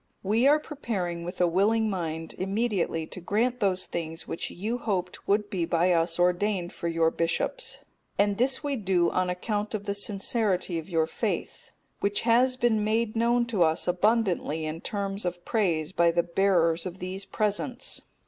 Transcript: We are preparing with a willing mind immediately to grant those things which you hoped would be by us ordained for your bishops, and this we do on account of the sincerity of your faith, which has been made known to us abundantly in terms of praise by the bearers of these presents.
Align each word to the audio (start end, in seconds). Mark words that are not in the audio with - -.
We 0.23 0.47
are 0.47 0.57
preparing 0.59 1.23
with 1.23 1.39
a 1.39 1.45
willing 1.45 1.87
mind 1.87 2.33
immediately 2.39 3.05
to 3.05 3.21
grant 3.21 3.59
those 3.59 3.85
things 3.85 4.27
which 4.27 4.49
you 4.49 4.79
hoped 4.79 5.27
would 5.27 5.47
be 5.51 5.63
by 5.63 5.91
us 5.91 6.17
ordained 6.17 6.73
for 6.73 6.87
your 6.87 7.11
bishops, 7.11 7.77
and 8.17 8.39
this 8.39 8.63
we 8.63 8.77
do 8.77 9.11
on 9.11 9.29
account 9.29 9.75
of 9.75 9.85
the 9.85 9.93
sincerity 9.93 10.79
of 10.79 10.89
your 10.89 11.05
faith, 11.05 11.69
which 11.99 12.21
has 12.21 12.57
been 12.57 12.83
made 12.83 13.15
known 13.15 13.45
to 13.45 13.61
us 13.61 13.87
abundantly 13.87 14.65
in 14.65 14.81
terms 14.81 15.23
of 15.23 15.45
praise 15.45 15.91
by 15.91 16.09
the 16.09 16.23
bearers 16.23 16.87
of 16.87 16.97
these 16.97 17.23
presents. 17.25 18.01